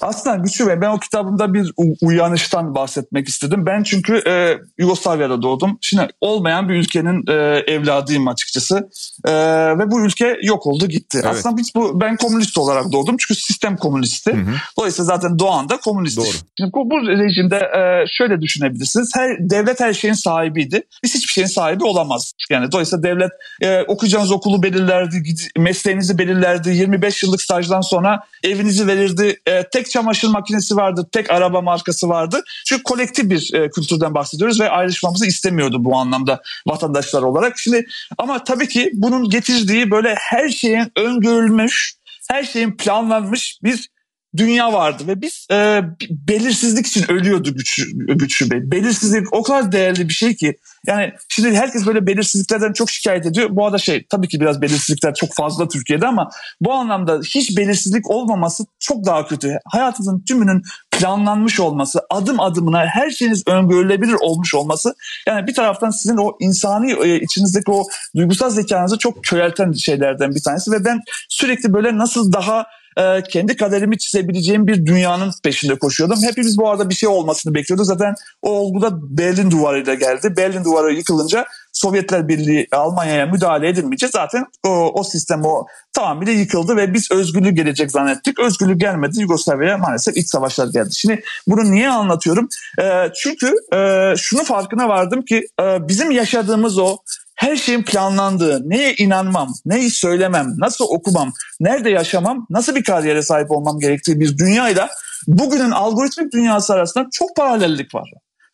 [0.00, 3.66] Aslında Güçlü Bey ben o kitabımda bir uyanıştan bahsetmek istedim.
[3.66, 5.78] Ben çünkü e, Yugoslavya'da doğdum.
[5.80, 7.32] Şimdi olmayan bir ülkenin e,
[7.72, 8.88] evladıyım açıkçası.
[9.24, 9.32] E,
[9.78, 11.18] ve bu ülke yok oldu gitti.
[11.22, 11.26] Evet.
[11.26, 13.16] Aslında biz bu ben komünist olarak doğdum.
[13.18, 14.32] Çünkü sistem komünisti.
[14.32, 14.54] Hı hı.
[14.78, 16.16] Dolayısıyla zaten doğan da komünist.
[16.16, 16.26] Doğru.
[16.58, 19.10] Şimdi bu, bu rejimde e, şöyle düşünebilirsiniz.
[19.14, 20.82] Her devlet her şeyin sahibiydi.
[21.02, 22.32] Biz hiçbir şeyin sahibi olamaz.
[22.50, 23.30] Yani dolayısıyla devlet
[23.60, 25.22] e, okuyacağınız okulu belirlerdi,
[25.58, 26.70] mesleğinizi belirlerdi.
[26.70, 29.40] 25 yıllık stajdan sonra evinizi verirdi.
[29.46, 32.42] E, tek çamaşır makinesi vardı, tek araba markası vardı.
[32.66, 37.58] Çünkü kolektif bir e, kültürden bahsediyoruz ve ayrışmamızı istemiyordu bu anlamda vatandaşlar olarak.
[37.58, 37.86] Şimdi
[38.18, 41.94] ama tabii ki bunun getirdiği böyle her şeyin öngörülmüş,
[42.30, 43.88] her şeyin planlanmış bir
[44.36, 48.70] dünya vardı ve biz e, belirsizlik için ölüyordu güç, güçlü bey.
[48.70, 50.56] Belirsizlik o kadar değerli bir şey ki
[50.86, 53.48] yani şimdi herkes böyle belirsizliklerden çok şikayet ediyor.
[53.52, 56.30] Bu arada şey tabii ki biraz belirsizlikler çok fazla Türkiye'de ama
[56.60, 59.58] bu anlamda hiç belirsizlik olmaması çok daha kötü.
[59.64, 64.94] Hayatınızın tümünün planlanmış olması, adım adımına her şeyiniz öngörülebilir olmuş olması
[65.26, 67.84] yani bir taraftan sizin o insani e, içinizdeki o
[68.16, 73.56] duygusal zekanızı çok körelten şeylerden bir tanesi ve ben sürekli böyle nasıl daha e, kendi
[73.56, 76.22] kaderimi çizebileceğim bir dünyanın peşinde koşuyordum.
[76.22, 77.86] Hepimiz bu arada bir şey olmasını bekliyorduk.
[77.86, 80.34] Zaten o olgu da Berlin duvarıyla geldi.
[80.36, 86.76] Berlin duvarı yıkılınca Sovyetler Birliği Almanya'ya müdahale edilmeyince zaten o, o sistem o tamamıyla yıkıldı
[86.76, 88.38] ve biz özgürlük gelecek zannettik.
[88.38, 89.20] Özgürlük gelmedi.
[89.20, 90.94] Yugoslavya'ya maalesef iç savaşlar geldi.
[90.94, 92.48] Şimdi bunu niye anlatıyorum?
[92.80, 96.96] E, çünkü e, şunu farkına vardım ki e, bizim yaşadığımız o
[97.38, 103.50] her şeyin planlandığı, neye inanmam, neyi söylemem, nasıl okumam, nerede yaşamam, nasıl bir kariyere sahip
[103.50, 104.88] olmam gerektiği bir dünyayla
[105.26, 108.10] bugünün algoritmik dünyası arasında çok paralellik var.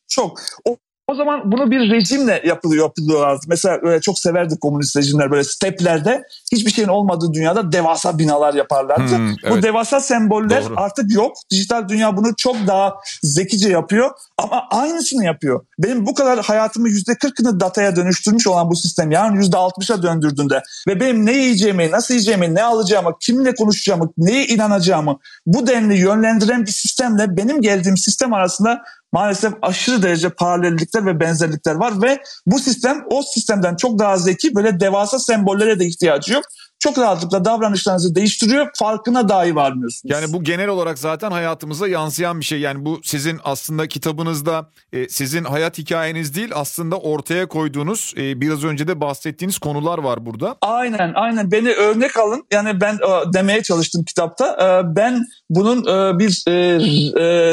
[0.08, 0.40] Çok.
[0.64, 0.76] O
[1.08, 3.46] o zaman bunu bir rejimle yapılıyor, yapılıyorlardı.
[3.48, 9.16] Mesela öyle çok severdik komünist rejimler böyle steplerde hiçbir şeyin olmadığı dünyada devasa binalar yaparlardı.
[9.16, 9.50] Hmm, evet.
[9.50, 10.74] Bu devasa semboller Doğru.
[10.76, 11.36] artık yok.
[11.50, 15.66] Dijital dünya bunu çok daha zekice yapıyor ama aynısını yapıyor.
[15.78, 20.62] Benim bu kadar hayatımı yüzde kırkını dataya dönüştürmüş olan bu sistem yarın yüzde altmışa döndürdüğünde
[20.88, 26.66] ve benim ne yiyeceğimi, nasıl yiyeceğimi, ne alacağımı, kimle konuşacağımı, neye inanacağımı bu denli yönlendiren
[26.66, 28.82] bir sistemle benim geldiğim sistem arasında
[29.14, 34.54] maalesef aşırı derece paralellikler ve benzerlikler var ve bu sistem o sistemden çok daha zeki
[34.54, 36.44] böyle devasa sembollere de ihtiyacı yok
[36.84, 38.70] çok rahatlıkla davranışlarınızı değiştiriyor.
[38.74, 40.14] Farkına dahi varmıyorsunuz.
[40.14, 42.60] Yani bu genel olarak zaten hayatımıza yansıyan bir şey.
[42.60, 48.64] Yani bu sizin aslında kitabınızda e, sizin hayat hikayeniz değil aslında ortaya koyduğunuz e, biraz
[48.64, 50.56] önce de bahsettiğiniz konular var burada.
[50.60, 52.46] Aynen aynen beni örnek alın.
[52.52, 54.56] Yani ben e, demeye çalıştım kitapta.
[54.96, 55.84] Ben bunun
[56.18, 56.30] bir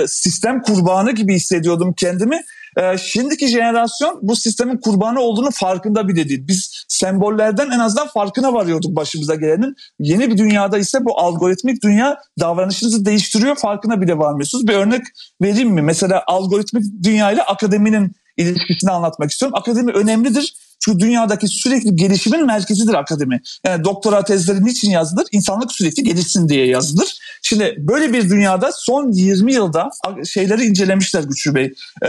[0.08, 2.42] sistem kurbanı gibi hissediyordum kendimi.
[2.78, 6.48] E, şimdiki jenerasyon bu sistemin kurbanı olduğunu farkında bile değil.
[6.48, 9.76] Biz sembollerden en azından farkına varıyorduk başımıza gelenin.
[10.00, 14.68] Yeni bir dünyada ise bu algoritmik dünya davranışınızı değiştiriyor farkına bile varmıyorsunuz.
[14.68, 15.02] Bir örnek
[15.42, 15.82] vereyim mi?
[15.82, 19.58] Mesela algoritmik dünya ile akademinin ilişkisini anlatmak istiyorum.
[19.58, 20.56] Akademi önemlidir.
[20.82, 23.42] Çünkü dünyadaki sürekli gelişimin merkezidir akademi.
[23.66, 25.28] Yani doktora tezleri niçin yazılır?
[25.32, 27.20] İnsanlık sürekli gelişsin diye yazılır.
[27.42, 29.90] Şimdi böyle bir dünyada son 20 yılda
[30.26, 31.74] şeyleri incelemişler Güçlü Bey.
[32.04, 32.08] Ee,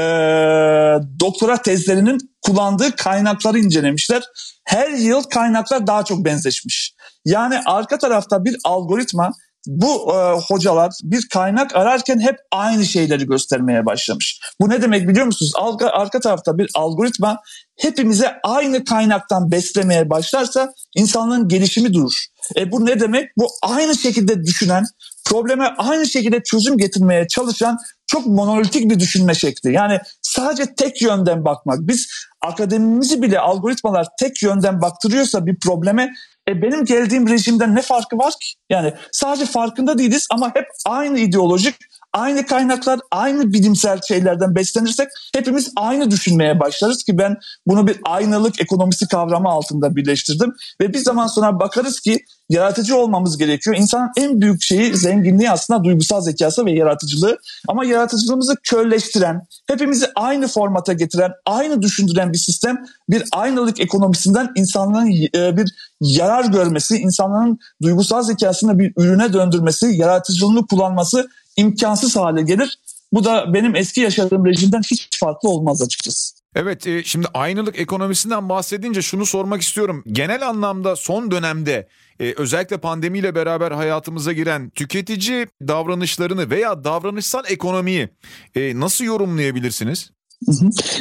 [1.21, 4.23] doktora tezlerinin kullandığı kaynakları incelemişler.
[4.65, 6.95] Her yıl kaynaklar daha çok benzeşmiş.
[7.25, 9.33] Yani arka tarafta bir algoritma
[9.67, 14.41] bu e, hocalar bir kaynak ararken hep aynı şeyleri göstermeye başlamış.
[14.61, 15.53] Bu ne demek biliyor musunuz?
[15.57, 17.41] Arka, arka tarafta bir algoritma
[17.79, 22.25] hepimize aynı kaynaktan beslemeye başlarsa insanlığın gelişimi durur.
[22.57, 23.31] E bu ne demek?
[23.39, 24.85] Bu aynı şekilde düşünen,
[25.25, 29.73] probleme aynı şekilde çözüm getirmeye çalışan çok monolitik bir düşünme şekli.
[29.73, 31.79] Yani sadece tek yönden bakmak.
[31.81, 32.09] Biz
[32.41, 36.13] akademimizi bile algoritmalar tek yönden baktırıyorsa bir probleme
[36.49, 38.55] e benim geldiğim rejimden ne farkı var ki?
[38.71, 41.77] Yani sadece farkında değiliz ama hep aynı ideolojik,
[42.13, 48.61] aynı kaynaklar, aynı bilimsel şeylerden beslenirsek hepimiz aynı düşünmeye başlarız ki ben bunu bir aynalık
[48.61, 50.53] ekonomisi kavramı altında birleştirdim.
[50.81, 53.77] Ve bir zaman sonra bakarız ki yaratıcı olmamız gerekiyor.
[53.77, 57.39] İnsanın en büyük şeyi zenginliği aslında duygusal zekası ve yaratıcılığı.
[57.69, 65.29] Ama yaratıcılığımızı körleştiren, hepimizi aynı formata getiren, aynı düşündüren bir sistem bir aynalık ekonomisinden insanların
[65.35, 72.79] e, bir yarar görmesi, insanların duygusal zekasını bir ürüne döndürmesi, yaratıcılığını kullanması imkansız hale gelir.
[73.13, 76.43] Bu da benim eski yaşadığım rejimden hiç farklı olmaz açıkçası.
[76.55, 80.05] Evet e, şimdi aynılık ekonomisinden bahsedince şunu sormak istiyorum.
[80.07, 81.89] Genel anlamda son dönemde
[82.21, 88.09] e, özellikle pandemiyle beraber hayatımıza giren tüketici davranışlarını veya davranışsal ekonomiyi
[88.55, 90.11] e, nasıl yorumlayabilirsiniz?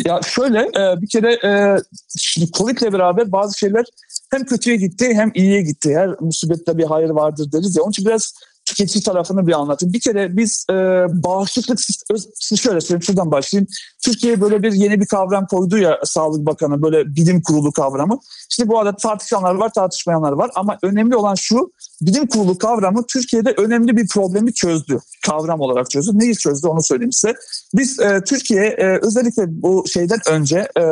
[0.06, 0.70] Ya şöyle
[1.02, 1.40] bir kere
[2.18, 3.86] şimdi Covid ile beraber bazı şeyler
[4.32, 5.96] hem kötüye gitti hem iyiye gitti.
[5.96, 7.84] Her musibette bir hayır vardır deriz ya.
[7.84, 8.34] Onun için biraz
[8.72, 9.94] tüketici tarafını bir anlatayım.
[9.94, 10.74] Bir kere biz e,
[11.24, 11.80] bağışıklık
[12.58, 13.68] şöyle söyleyeyim şuradan başlayayım.
[14.06, 18.20] Türkiye böyle bir yeni bir kavram koydu ya Sağlık Bakanı böyle bilim kurulu kavramı.
[18.50, 23.54] İşte bu arada tartışanlar var tartışmayanlar var ama önemli olan şu bilim kurulu kavramı Türkiye'de
[23.58, 25.00] önemli bir problemi çözdü.
[25.26, 26.12] Kavram olarak çözdü.
[26.14, 27.34] Neyi çözdü onu söyleyeyim size.
[27.74, 30.84] Biz e, Türkiye e, özellikle bu şeyden önce e,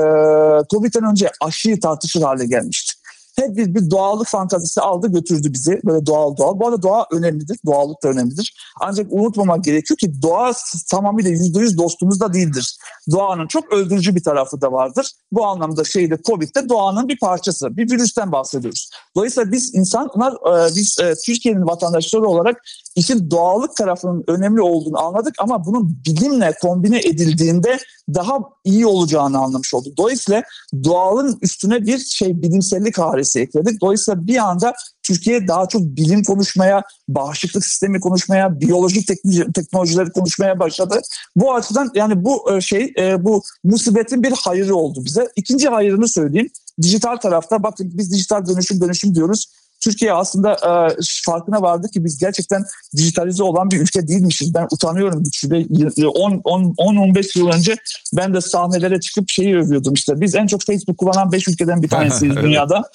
[0.70, 2.99] Covid'den önce aşıyı tartışır hale gelmişti
[3.40, 6.60] hep bir, bir doğallık fantazisi aldı götürdü bizi böyle doğal doğal.
[6.60, 8.54] Bu arada doğa önemlidir, doğallık da önemlidir.
[8.82, 10.52] Ancak unutmamak gerekiyor ki doğa
[10.92, 12.78] tamamıyla yüzde yüz dostumuz da değildir.
[13.12, 15.12] Doğanın çok öldürücü bir tarafı da vardır.
[15.32, 18.90] Bu anlamda şeyde Covid'de doğanın bir parçası, bir virüsten bahsediyoruz.
[19.16, 22.62] Dolayısıyla biz insanlar, e, biz e, Türkiye'nin vatandaşları olarak
[23.00, 27.78] işin doğallık tarafının önemli olduğunu anladık ama bunun bilimle kombine edildiğinde
[28.14, 29.98] daha iyi olacağını anlamış olduk.
[29.98, 30.44] Dolayısıyla
[30.84, 33.82] doğalın üstüne bir şey bilimsellik harisi ekledik.
[33.82, 39.08] Dolayısıyla bir anda Türkiye daha çok bilim konuşmaya, bağışıklık sistemi konuşmaya, biyolojik
[39.54, 41.02] teknolojileri konuşmaya başladı.
[41.36, 45.28] Bu açıdan yani bu e, şey e, bu musibetin bir hayırı oldu bize.
[45.36, 46.50] İkinci hayırını söyleyeyim.
[46.82, 49.48] Dijital tarafta bakın biz dijital dönüşüm dönüşüm diyoruz.
[49.80, 52.64] Türkiye aslında e, farkına vardı ki biz gerçekten
[52.96, 54.54] dijitalize olan bir ülke değilmişiz.
[54.54, 57.76] Ben utanıyorum güçlü 10-15 yıl önce
[58.14, 60.22] ben de sahnelere çıkıp şeyi övüyordum işte.
[60.22, 62.90] Biz en çok Facebook kullanan 5 ülkeden bir tanesiyiz dünyada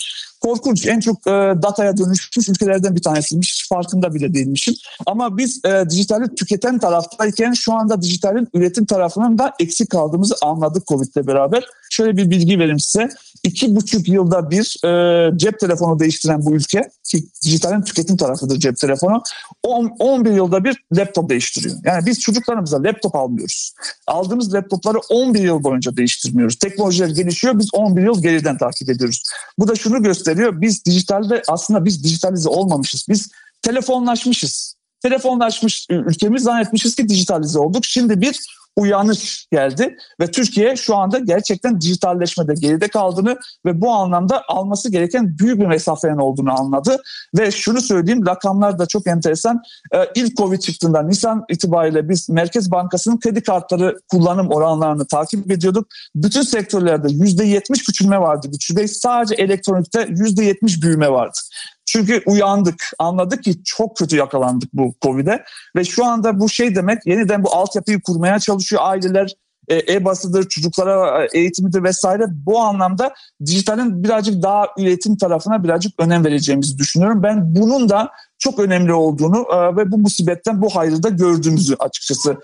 [0.44, 0.86] korkunç.
[0.86, 1.30] En çok e,
[1.62, 3.68] dataya dönüşmüş ülkelerden bir tanesiymiş.
[3.68, 4.74] Farkında bile değilmişim.
[5.06, 10.86] Ama biz e, dijitali tüketen taraftayken şu anda dijitalin üretim tarafının da eksik kaldığımızı anladık
[10.86, 11.64] Covid'le beraber.
[11.90, 13.08] Şöyle bir bilgi vereyim size.
[13.44, 18.76] İki buçuk yılda bir e, cep telefonu değiştiren bu ülke ki dijitalin tüketim tarafıdır cep
[18.76, 19.22] telefonu.
[19.62, 21.76] 11 yılda bir laptop değiştiriyor.
[21.84, 23.74] Yani biz çocuklarımıza laptop almıyoruz.
[24.06, 26.56] Aldığımız laptopları 11 yıl boyunca değiştirmiyoruz.
[26.56, 29.22] Teknolojiler gelişiyor biz 11 yıl geriden takip ediyoruz.
[29.58, 30.60] Bu da şunu gösteriyor.
[30.60, 33.06] Biz dijitalde aslında biz dijitalize olmamışız.
[33.08, 33.28] Biz
[33.62, 34.74] telefonlaşmışız.
[35.02, 37.84] Telefonlaşmış ülkemiz zannetmişiz ki dijitalize olduk.
[37.84, 38.40] Şimdi bir
[38.76, 45.38] uyanış geldi ve Türkiye şu anda gerçekten dijitalleşmede geride kaldığını ve bu anlamda alması gereken
[45.38, 47.02] büyük bir mesafenin olduğunu anladı
[47.38, 49.62] ve şunu söyleyeyim rakamlar da çok enteresan.
[49.94, 55.86] Ee, ilk Covid çıktığında Nisan itibariyle biz Merkez Bankası'nın kredi kartları kullanım oranlarını takip ediyorduk.
[56.14, 58.88] Bütün sektörlerde %70 küçülme vardı bey.
[58.88, 61.38] Sadece elektronikte %70 büyüme vardı.
[61.86, 65.44] Çünkü uyandık, anladık ki çok kötü yakalandık bu Covid'e
[65.76, 69.34] ve şu anda bu şey demek yeniden bu altyapıyı kurmaya çalışıyor aileler,
[69.68, 72.24] e, e-basıdır, çocuklara e, eğitimidir vesaire.
[72.30, 73.14] Bu anlamda
[73.46, 77.22] dijitalin birazcık daha üretim tarafına birazcık önem vereceğimizi düşünüyorum.
[77.22, 82.36] Ben bunun da çok önemli olduğunu e, ve bu musibetten bu hayrı da gördüğümüzü açıkçası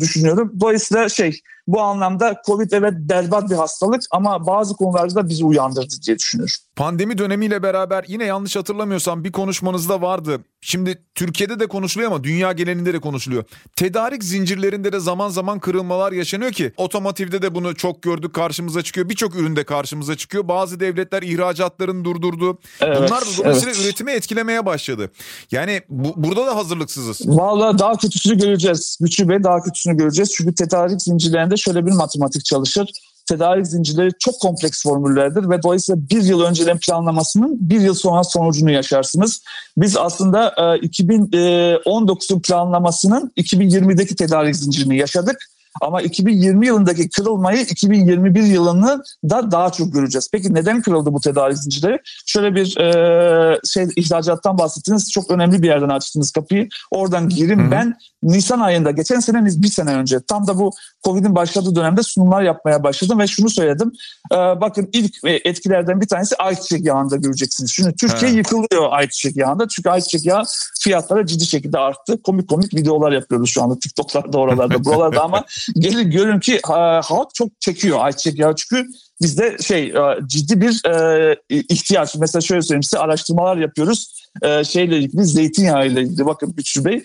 [0.00, 0.52] düşünüyorum.
[0.60, 5.94] Dolayısıyla şey Bu anlamda Covid evet berbat bir hastalık ama bazı konularda da bizi uyandırdı
[6.06, 6.54] diye düşünüyorum.
[6.76, 10.40] Pandemi dönemiyle beraber yine yanlış hatırlamıyorsam bir konuşmanızda vardı.
[10.60, 13.44] Şimdi Türkiye'de de konuşuluyor ama dünya genelinde de konuşuluyor.
[13.76, 19.08] Tedarik zincirlerinde de zaman zaman kırılmalar yaşanıyor ki otomotivde de bunu çok gördük karşımıza çıkıyor.
[19.08, 20.48] Birçok üründe karşımıza çıkıyor.
[20.48, 22.58] Bazı devletler ihracatlarını durdurdu.
[22.80, 23.84] Evet, Bunlar da dolayısıyla evet.
[23.84, 25.10] üretimi etkilemeye başladı.
[25.50, 27.20] Yani bu, burada da hazırlıksızız.
[27.28, 28.98] Vallahi daha kötüsünü göreceğiz.
[29.00, 30.32] Güçlü Bey daha kötüsünü göreceğiz.
[30.36, 32.90] Çünkü tedarik zincirlerinde şöyle bir matematik çalışır.
[33.28, 38.70] Tedarik zincirleri çok kompleks formüllerdir ve dolayısıyla bir yıl önceden planlamasının bir yıl sonra sonucunu
[38.70, 39.42] yaşarsınız.
[39.76, 45.36] Biz aslında e, 2019'un planlamasının 2020'deki tedarik zincirini yaşadık.
[45.80, 50.28] Ama 2020 yılındaki kırılmayı 2021 yılını da daha çok göreceğiz.
[50.32, 51.98] Peki neden kırıldı bu tedarik zincirleri?
[52.26, 55.12] Şöyle bir e, şey ihracattan bahsettiniz.
[55.12, 56.68] Çok önemli bir yerden açtınız kapıyı.
[56.90, 57.70] Oradan girin.
[57.70, 60.70] Ben Nisan ayında geçen sene bir sene önce tam da bu
[61.04, 63.92] Covid'in başladığı dönemde sunumlar yapmaya başladım ve şunu söyledim.
[64.32, 67.70] E, bakın ilk etkilerden bir tanesi ayçiçek yağında göreceksiniz.
[67.70, 68.36] Şimdi Türkiye He.
[68.36, 69.68] yıkılıyor ayçiçek yağında.
[69.68, 70.42] Çünkü ayçiçek yağı
[70.80, 72.22] fiyatları ciddi şekilde arttı.
[72.22, 77.34] Komik komik videolar yapıyoruz şu anda TikTok'larda oralarda buralarda ama gelin görün ki e, halk
[77.34, 78.54] çok çekiyor ayçiçek yağı.
[78.54, 78.88] Çünkü
[79.22, 82.16] bizde şey e, ciddi bir e, ihtiyaç.
[82.16, 84.26] Mesela şöyle söyleyeyim size araştırmalar yapıyoruz.
[84.42, 86.26] E, şeyle ilgili zeytinyağı ile ilgili.
[86.26, 87.04] Bakın Güçlü Bey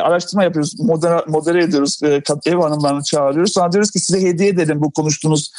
[0.00, 2.00] araştırma yapıyoruz modere, modere ediyoruz.
[2.46, 3.52] Ev hanımlarını çağırıyoruz.
[3.52, 5.52] Sonra diyoruz ki size hediye edelim bu konuştuğunuz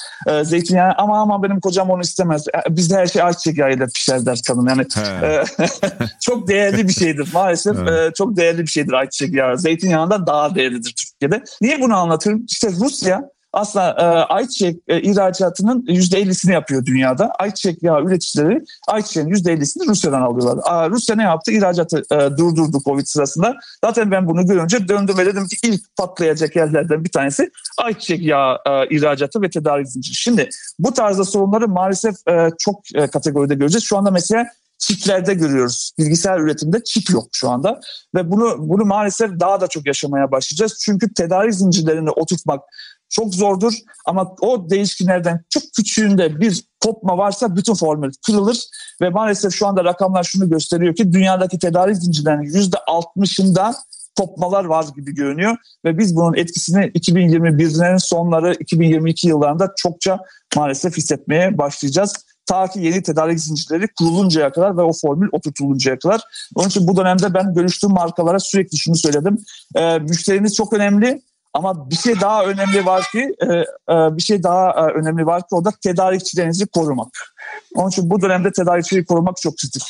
[0.43, 0.93] zeytinyağı.
[0.97, 2.45] Ama ama benim kocam onu istemez.
[2.69, 4.67] Bizde her şey ayçiçek yağıyla pişer der kadın.
[4.67, 4.85] Yani
[6.21, 7.29] çok değerli bir şeydir.
[7.33, 8.15] Maalesef Evet.
[8.15, 9.57] çok değerli bir şeydir ayçiçek yağı.
[9.57, 11.43] Zeytinyağından daha değerlidir Türkiye'de.
[11.61, 12.45] Niye bunu anlatıyorum?
[12.49, 17.31] İşte Rusya aslında e, ayçiçek e, ihracatının %50'sini yapıyor dünyada.
[17.39, 20.63] Ayçiçek yağı üreticileri ayçiçeğin %50'sini Rusya'dan alıyorlar.
[20.63, 21.51] Aa, Rusya ne yaptı?
[21.51, 23.55] İhracatı e, durdurdu Covid sırasında.
[23.85, 28.57] Zaten ben bunu görünce döndüm ve dedim ki ilk patlayacak yerlerden bir tanesi ayçiçek yağı
[28.67, 30.15] e, ihracatı ve tedarik zinciri.
[30.15, 33.83] Şimdi bu tarzda sorunları maalesef e, çok e, kategoride göreceğiz.
[33.83, 34.45] Şu anda mesela
[34.79, 35.91] çiplerde görüyoruz.
[35.97, 37.79] Bilgisayar üretiminde çip yok şu anda
[38.15, 40.79] ve bunu bunu maalesef daha da çok yaşamaya başlayacağız.
[40.85, 42.61] Çünkü tedarik zincirlerini oturtmak
[43.09, 43.73] çok zordur
[44.05, 48.67] ama o değişkenlerden çok küçüğünde bir kopma varsa bütün formül kırılır
[49.01, 53.73] ve maalesef şu anda rakamlar şunu gösteriyor ki dünyadaki tedarik zincirlerinin %60'ında
[54.17, 60.19] kopmalar var gibi görünüyor ve biz bunun etkisini 2021'lerin sonları 2022 yıllarında çokça
[60.55, 62.13] maalesef hissetmeye başlayacağız.
[62.45, 66.21] Ta ki yeni tedarik zincirleri kuruluncaya kadar ve o formül oturtuluncaya kadar.
[66.55, 69.37] Onun için bu dönemde ben görüştüğüm markalara sürekli şunu söyledim.
[69.75, 71.21] Ee, müşteriniz çok önemli
[71.53, 73.53] ama bir şey daha önemli var ki e,
[73.93, 77.33] e, bir şey daha e, önemli var ki o da tedarikçilerinizi korumak.
[77.75, 79.83] Onun için bu dönemde tedarikçileri korumak çok kritik.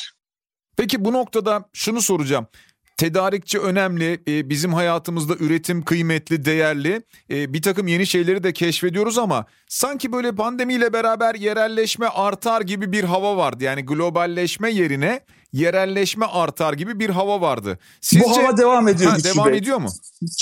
[0.76, 2.46] Peki bu noktada şunu soracağım.
[3.00, 7.02] Tedarikçi önemli, e, bizim hayatımızda üretim kıymetli, değerli.
[7.30, 12.92] E, Bir takım yeni şeyleri de keşfediyoruz ama sanki böyle pandemiyle beraber yerelleşme artar gibi
[12.92, 13.64] bir hava vardı.
[13.64, 15.20] Yani globalleşme yerine
[15.52, 17.78] yerelleşme artar gibi bir hava vardı.
[18.00, 18.24] Sizce...
[18.24, 19.10] Bu hava devam ediyor.
[19.10, 19.58] Ha, devam Bey.
[19.58, 19.88] ediyor mu?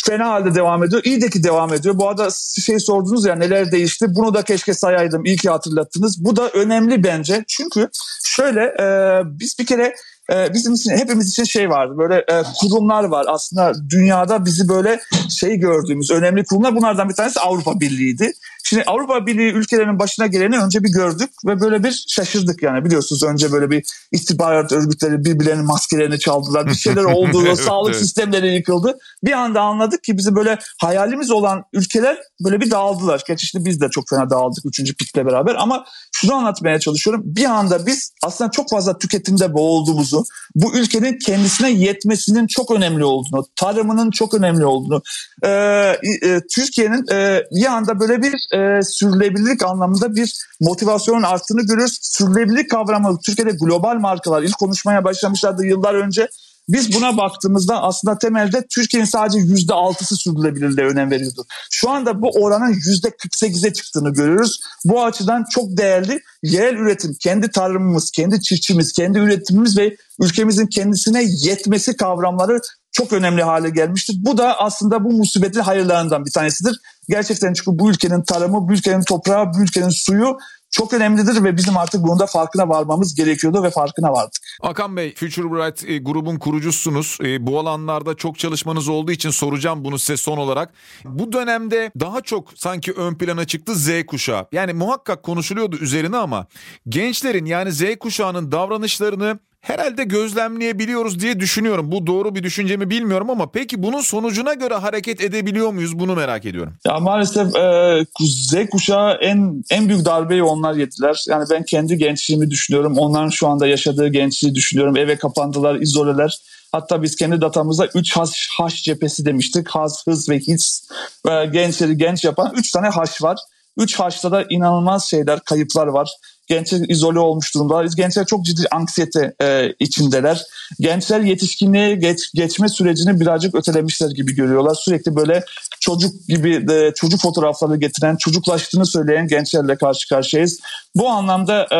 [0.05, 1.03] Fena halde devam ediyor.
[1.05, 1.99] İyi de ki devam ediyor.
[1.99, 2.29] Bu arada
[2.65, 4.07] şey sordunuz ya neler değişti.
[4.09, 5.25] Bunu da keşke sayaydım.
[5.25, 6.25] İyi ki hatırlattınız.
[6.25, 7.45] Bu da önemli bence.
[7.49, 7.89] Çünkü
[8.25, 8.87] şöyle e,
[9.25, 9.95] biz bir kere
[10.33, 11.95] e, bizim için hepimiz için şey vardı.
[11.99, 13.27] Böyle e, kurumlar var.
[13.29, 16.77] Aslında dünyada bizi böyle şey gördüğümüz önemli kurumlar.
[16.77, 18.33] Bunlardan bir tanesi Avrupa Birliği'ydi.
[18.69, 23.23] Şimdi Avrupa Birliği ülkelerinin başına geleni önce bir gördük ve böyle bir şaşırdık yani biliyorsunuz
[23.23, 26.67] önce böyle bir istihbarat örgütleri birbirlerinin maskelerini çaldılar.
[26.67, 28.03] Bir şeyler oldu, Evet, sağlık evet.
[28.03, 28.99] sistemleri yıkıldı.
[29.25, 33.23] Bir anda anladık ki bizim böyle hayalimiz olan ülkeler böyle bir dağıldılar.
[33.29, 37.23] Gerçi işte biz de çok fena dağıldık üçüncü pikle beraber ama şunu anlatmaya çalışıyorum.
[37.25, 43.47] Bir anda biz aslında çok fazla tüketimde boğulduğumuzu, bu ülkenin kendisine yetmesinin çok önemli olduğunu,
[43.57, 45.03] tarımının çok önemli olduğunu,
[45.43, 51.99] e, e, Türkiye'nin e, bir anda böyle bir e, sürdürülebilirlik anlamında bir motivasyonun arttığını görüyoruz.
[52.03, 56.29] Sürdürülebilirlik kavramı Türkiye'de global markalar ilk konuşmaya başlamışlardı yıllar önce.
[56.69, 61.47] Biz buna baktığımızda aslında temelde Türkiye'nin sadece yüzde altısı sürdürülebilirliğe önem veriyordu.
[61.71, 64.61] Şu anda bu oranın yüzde 48'e çıktığını görüyoruz.
[64.85, 71.25] Bu açıdan çok değerli yerel üretim, kendi tarımımız, kendi çiftçimiz, kendi üretimimiz ve ülkemizin kendisine
[71.25, 72.61] yetmesi kavramları
[72.93, 74.17] çok önemli hale gelmiştir.
[74.19, 76.81] Bu da aslında bu musibetin hayırlarından bir tanesidir.
[77.09, 80.39] Gerçekten çünkü bu ülkenin tarımı, bu ülkenin toprağı, bu ülkenin suyu
[80.71, 84.43] çok önemlidir ve bizim artık bunun da farkına varmamız gerekiyordu ve farkına vardık.
[84.63, 87.19] Hakan Bey, Future Bright e, grubun kurucusunuz.
[87.25, 90.73] E, bu alanlarda çok çalışmanız olduğu için soracağım bunu size son olarak.
[91.05, 94.47] Bu dönemde daha çok sanki ön plana çıktı Z kuşağı.
[94.53, 96.47] Yani muhakkak konuşuluyordu üzerine ama
[96.89, 101.93] gençlerin yani Z kuşağının davranışlarını herhalde gözlemleyebiliyoruz diye düşünüyorum.
[101.93, 106.15] Bu doğru bir düşünce mi bilmiyorum ama peki bunun sonucuna göre hareket edebiliyor muyuz bunu
[106.15, 106.75] merak ediyorum.
[106.87, 111.25] Ya maalesef e, Z kuşağı en en büyük darbeyi onlar yediler.
[111.29, 112.99] Yani ben kendi gençliğimi düşünüyorum.
[112.99, 114.97] Onların şu anda yaşadığı gençliği düşünüyorum.
[114.97, 116.39] Eve kapandılar, izoleler.
[116.73, 119.69] Hatta biz kendi datamızda 3 haş, haş cephesi demiştik.
[119.69, 120.89] Haz, hız ve his.
[121.29, 123.39] E, gençleri genç yapan 3 tane haş var.
[123.79, 126.11] 3 haşta da inanılmaz şeyler, kayıplar var.
[126.49, 127.89] Gençler izole olmuş durumdalar.
[127.97, 130.43] Gençler çok ciddi anksiyete e, içindeler.
[130.81, 134.75] Gençler yetişkinliğe geç, geçme sürecini birazcık ötelemişler gibi görüyorlar.
[134.75, 135.45] Sürekli böyle
[135.81, 140.61] çocuk gibi e, çocuk fotoğrafları getiren, çocuklaştığını söyleyen gençlerle karşı karşıyayız.
[140.95, 141.79] Bu anlamda e,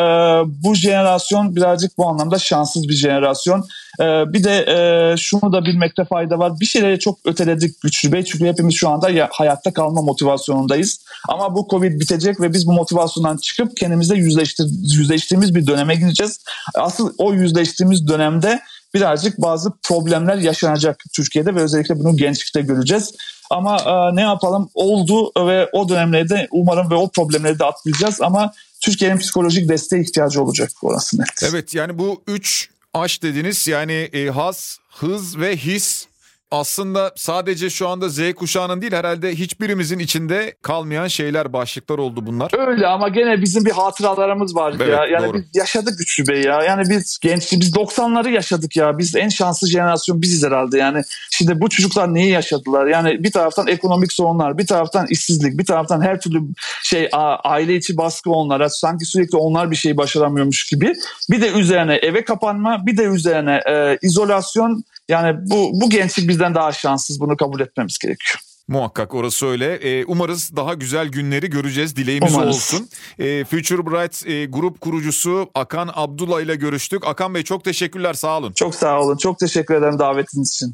[0.63, 3.67] bu jenerasyon birazcık bu anlamda şanssız bir jenerasyon.
[3.99, 4.03] E,
[4.33, 6.59] bir de e, şunu da bilmekte fayda var.
[6.59, 8.23] Bir şeyleri çok öteledik Güçlü Bey.
[8.23, 10.99] Çünkü hepimiz şu anda ya, hayatta kalma motivasyonundayız.
[11.29, 14.15] Ama bu Covid bitecek ve biz bu motivasyondan çıkıp kendimizle
[14.63, 16.39] yüzleştir, yüzleştiğimiz bir döneme gireceğiz.
[16.75, 18.59] Asıl o yüzleştiğimiz dönemde
[18.93, 23.13] birazcık bazı problemler yaşanacak Türkiye'de ve özellikle bunu gençlikte göreceğiz.
[23.49, 28.53] Ama e, ne yapalım oldu ve o dönemlerde umarım ve o problemleri de atlayacağız ama
[28.81, 31.43] Türkiye'nin psikolojik desteğe ihtiyacı olacak orası net.
[31.49, 36.05] Evet yani bu üç aş dediniz yani e, has, hız ve his
[36.51, 42.67] aslında sadece şu anda Z kuşağının değil herhalde hiçbirimizin içinde kalmayan şeyler başlıklar oldu bunlar.
[42.67, 45.05] Öyle ama gene bizim bir hatıralarımız var Evet, ya.
[45.05, 45.37] Yani doğru.
[45.37, 46.63] biz yaşadık Güçlü Bey ya.
[46.63, 48.97] Yani biz genç biz 90'ları yaşadık ya.
[48.97, 50.77] Biz en şanslı jenerasyon biziz herhalde.
[50.77, 52.87] Yani şimdi bu çocuklar neyi yaşadılar?
[52.87, 56.41] Yani bir taraftan ekonomik sorunlar, bir taraftan işsizlik, bir taraftan her türlü
[56.83, 57.09] şey
[57.43, 58.69] aile içi baskı onlara.
[58.69, 60.93] Sanki sürekli onlar bir şey başaramıyormuş gibi.
[61.29, 64.83] Bir de üzerine eve kapanma, bir de üzerine e, izolasyon.
[65.09, 67.19] Yani bu bu gençlik bizden daha şanssız.
[67.19, 68.39] Bunu kabul etmemiz gerekiyor.
[68.67, 69.75] Muhakkak orası öyle.
[69.75, 71.95] Ee, umarız daha güzel günleri göreceğiz.
[71.95, 72.55] Dileğimiz Umarız.
[72.55, 72.89] olsun.
[73.19, 77.07] Ee, Future Bright e, grup kurucusu Akan Abdullah ile görüştük.
[77.07, 78.51] Akan Bey çok teşekkürler sağ olun.
[78.53, 79.17] Çok sağ olun.
[79.17, 80.73] Çok teşekkür ederim davetiniz için.